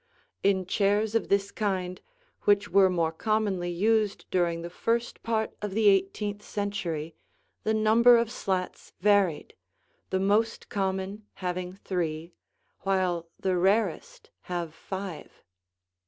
[0.41, 2.01] In chairs of this kind,
[2.45, 7.13] which were more commonly used during the first part of the eighteenth century,
[7.63, 9.53] the number of slats varied,
[10.09, 12.33] the most common having three,
[12.79, 15.43] while the rarest have five.